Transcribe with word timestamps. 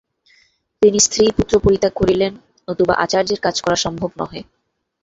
তিনি 0.81 0.99
স্ত্রী-পুত্র 0.99 1.53
পরিত্যাগ 1.59 1.93
করিলেন, 1.95 2.31
নতুবা 2.67 2.95
আচার্যের 2.95 3.39
কাজ 3.39 3.55
করা 3.61 3.77
সম্ভব 3.77 4.09
নহে। 4.19 4.41